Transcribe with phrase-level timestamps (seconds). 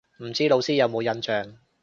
[0.23, 1.55] 唔知老師有冇印象